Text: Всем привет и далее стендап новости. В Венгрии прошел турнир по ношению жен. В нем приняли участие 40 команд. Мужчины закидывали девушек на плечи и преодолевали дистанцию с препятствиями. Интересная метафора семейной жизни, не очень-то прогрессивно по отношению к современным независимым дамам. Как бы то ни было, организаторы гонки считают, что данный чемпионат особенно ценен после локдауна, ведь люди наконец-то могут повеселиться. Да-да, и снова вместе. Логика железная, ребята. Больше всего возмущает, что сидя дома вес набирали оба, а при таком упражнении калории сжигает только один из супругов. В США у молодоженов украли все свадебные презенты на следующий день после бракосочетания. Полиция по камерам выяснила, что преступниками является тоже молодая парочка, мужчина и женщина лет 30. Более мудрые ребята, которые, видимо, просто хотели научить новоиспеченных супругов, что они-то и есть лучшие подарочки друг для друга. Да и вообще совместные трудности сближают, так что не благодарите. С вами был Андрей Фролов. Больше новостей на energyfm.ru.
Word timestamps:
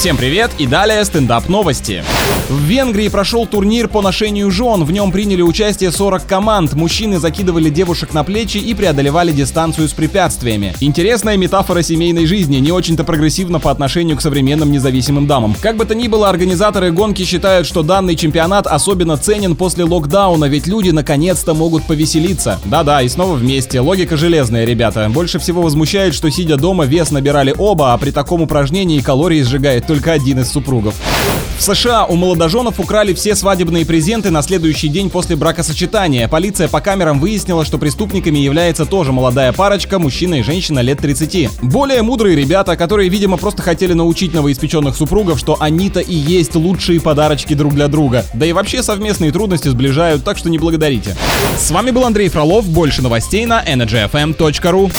Всем 0.00 0.16
привет 0.16 0.52
и 0.56 0.66
далее 0.66 1.04
стендап 1.04 1.50
новости. 1.50 2.02
В 2.48 2.62
Венгрии 2.62 3.08
прошел 3.08 3.46
турнир 3.46 3.86
по 3.86 4.00
ношению 4.00 4.50
жен. 4.50 4.82
В 4.82 4.90
нем 4.90 5.12
приняли 5.12 5.42
участие 5.42 5.92
40 5.92 6.24
команд. 6.24 6.72
Мужчины 6.72 7.18
закидывали 7.18 7.68
девушек 7.68 8.14
на 8.14 8.24
плечи 8.24 8.56
и 8.56 8.72
преодолевали 8.72 9.30
дистанцию 9.30 9.88
с 9.88 9.92
препятствиями. 9.92 10.74
Интересная 10.80 11.36
метафора 11.36 11.82
семейной 11.82 12.24
жизни, 12.24 12.56
не 12.56 12.72
очень-то 12.72 13.04
прогрессивно 13.04 13.60
по 13.60 13.70
отношению 13.70 14.16
к 14.16 14.22
современным 14.22 14.72
независимым 14.72 15.26
дамам. 15.26 15.54
Как 15.60 15.76
бы 15.76 15.84
то 15.84 15.94
ни 15.94 16.08
было, 16.08 16.30
организаторы 16.30 16.92
гонки 16.92 17.24
считают, 17.24 17.66
что 17.66 17.82
данный 17.82 18.16
чемпионат 18.16 18.66
особенно 18.66 19.18
ценен 19.18 19.54
после 19.54 19.84
локдауна, 19.84 20.46
ведь 20.46 20.66
люди 20.66 20.90
наконец-то 20.90 21.52
могут 21.52 21.84
повеселиться. 21.84 22.58
Да-да, 22.64 23.02
и 23.02 23.08
снова 23.08 23.34
вместе. 23.34 23.80
Логика 23.80 24.16
железная, 24.16 24.64
ребята. 24.64 25.10
Больше 25.10 25.38
всего 25.38 25.60
возмущает, 25.60 26.14
что 26.14 26.30
сидя 26.30 26.56
дома 26.56 26.86
вес 26.86 27.10
набирали 27.10 27.54
оба, 27.58 27.92
а 27.92 27.98
при 27.98 28.12
таком 28.12 28.40
упражнении 28.40 29.00
калории 29.00 29.42
сжигает 29.42 29.89
только 29.90 30.12
один 30.12 30.38
из 30.38 30.48
супругов. 30.48 30.94
В 31.58 31.62
США 31.62 32.04
у 32.04 32.14
молодоженов 32.14 32.78
украли 32.78 33.12
все 33.12 33.34
свадебные 33.34 33.84
презенты 33.84 34.30
на 34.30 34.40
следующий 34.40 34.86
день 34.86 35.10
после 35.10 35.34
бракосочетания. 35.34 36.28
Полиция 36.28 36.68
по 36.68 36.80
камерам 36.80 37.18
выяснила, 37.18 37.64
что 37.64 37.76
преступниками 37.76 38.38
является 38.38 38.86
тоже 38.86 39.10
молодая 39.10 39.52
парочка, 39.52 39.98
мужчина 39.98 40.36
и 40.36 40.42
женщина 40.44 40.78
лет 40.78 41.00
30. 41.00 41.60
Более 41.62 42.02
мудрые 42.02 42.36
ребята, 42.36 42.76
которые, 42.76 43.08
видимо, 43.08 43.36
просто 43.36 43.62
хотели 43.62 43.92
научить 43.92 44.32
новоиспеченных 44.32 44.94
супругов, 44.94 45.40
что 45.40 45.56
они-то 45.58 45.98
и 45.98 46.14
есть 46.14 46.54
лучшие 46.54 47.00
подарочки 47.00 47.54
друг 47.54 47.74
для 47.74 47.88
друга. 47.88 48.24
Да 48.32 48.46
и 48.46 48.52
вообще 48.52 48.84
совместные 48.84 49.32
трудности 49.32 49.66
сближают, 49.66 50.22
так 50.22 50.38
что 50.38 50.50
не 50.50 50.58
благодарите. 50.58 51.16
С 51.58 51.72
вами 51.72 51.90
был 51.90 52.04
Андрей 52.04 52.28
Фролов. 52.28 52.64
Больше 52.68 53.02
новостей 53.02 53.44
на 53.44 53.60
energyfm.ru. 53.60 54.92